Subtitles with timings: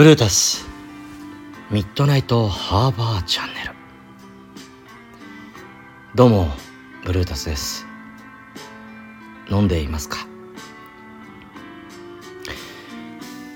[0.00, 0.66] ブルータス。
[1.70, 3.72] ミッドナイトハーバーチャンネル。
[6.14, 6.48] どうも
[7.04, 7.84] ブルータスです。
[9.50, 10.26] 飲んでいますか？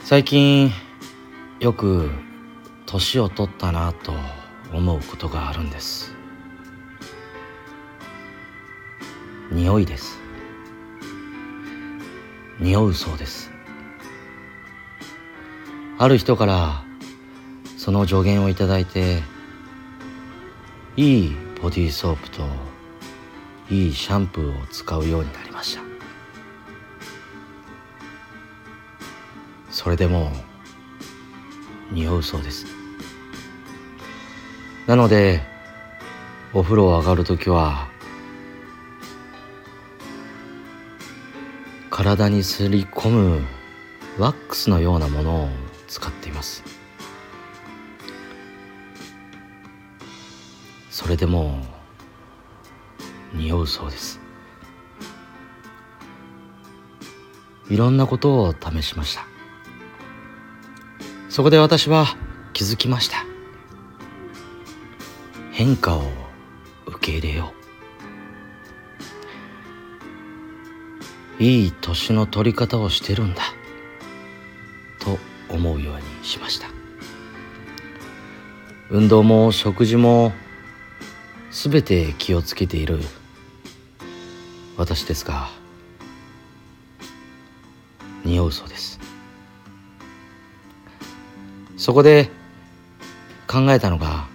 [0.03, 0.71] 最近
[1.61, 2.11] よく
[2.85, 4.13] 年を取ったなと
[4.71, 6.15] 思うことがあるんです。
[9.51, 10.19] 匂いです。
[12.61, 13.51] 匂うそうです。
[15.97, 16.85] ある人から
[17.77, 19.23] その助言をいただいて
[20.97, 22.43] いいボディーソープと
[23.71, 25.83] いいシャンプーを使うようになりました。
[29.71, 30.33] それでも
[31.91, 32.67] 匂うそうです。
[34.87, 35.43] なので
[36.53, 37.89] お風呂上がる時は
[41.91, 43.43] 体にすり込む
[44.19, 46.63] ワックスのようなものを使っています。
[50.91, 51.61] それでも
[53.33, 54.21] 匂うそうです。
[57.69, 59.27] いろんなことを試しました。
[61.29, 62.07] そこで私は
[62.53, 63.25] 気づきました。
[65.51, 66.05] 変化を
[66.87, 67.53] 受け入れよ
[71.39, 71.43] う。
[71.43, 73.43] いい年の取り方をしてるんだ。
[75.49, 76.69] 思うようにしました。
[78.91, 80.33] 運動も食事も
[81.51, 83.01] 全て気をつけている
[84.77, 85.49] 私ですが
[88.25, 89.01] 匂うそうです。
[91.77, 92.31] そこで
[93.47, 94.27] 考えたのが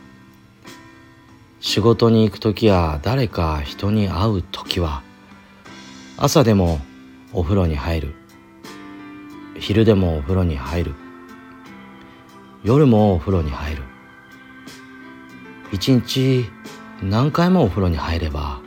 [1.59, 5.03] 仕事に行く時や誰か人に会う時は
[6.17, 6.79] 朝でも
[7.33, 8.18] お風呂に入る。
[9.59, 10.95] 昼でもお風呂に入る。
[12.63, 13.83] 夜もお風呂に入る。
[15.71, 16.45] 一日
[17.03, 18.59] 何回もお風呂に入れば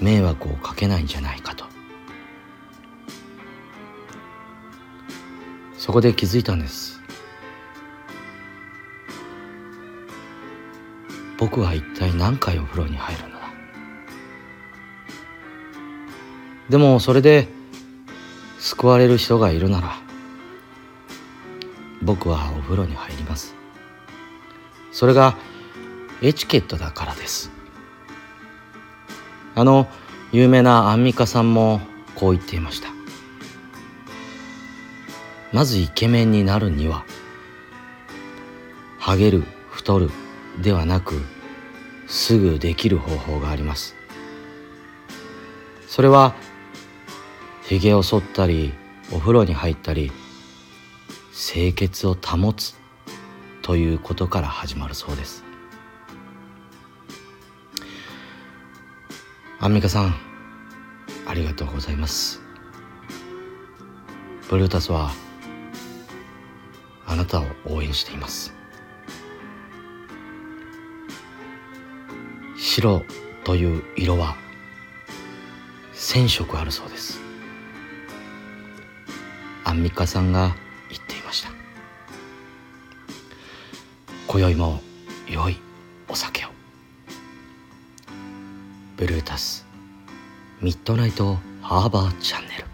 [0.00, 1.64] 迷惑をかけないんじゃないかと。
[5.78, 7.00] そこで気づいたんです。
[11.38, 13.50] 僕は一体何回お風呂に入るのだ。
[16.68, 17.48] でもそれで
[18.62, 19.98] 救われる人がいるなら
[22.00, 23.56] 僕はお風呂に入ります。
[24.92, 25.36] それが
[26.20, 27.50] エチケットだからです。
[29.56, 29.88] あの
[30.30, 31.80] 有名なアンミカさんも
[32.14, 32.88] こう言っていました。
[35.52, 37.04] まずイケメンになるには
[38.98, 40.08] ハゲる太る
[40.60, 41.20] ではなく
[42.06, 43.96] すぐできる方法があります。
[45.88, 46.36] それは
[47.62, 48.72] ひげを剃ったり
[49.12, 50.10] お風呂に入ったり
[51.32, 52.74] 清潔を保つ
[53.62, 55.44] ということから始まるそうです。
[59.60, 60.14] アンミカさん
[61.26, 62.40] ありがとうございます。
[64.50, 65.12] ブルータスは
[67.06, 68.52] あなたを応援しています。
[72.56, 73.02] 白
[73.44, 74.36] という色は
[75.94, 77.31] 1000色あるそうです。
[79.64, 80.54] アンミカさんが
[80.90, 81.50] 言っていました。
[84.26, 84.80] 今宵も
[85.28, 85.56] 良い
[86.08, 86.48] お酒を。
[88.96, 89.66] ブルータス
[90.60, 92.71] ミッドナイトハーバーチャンネル。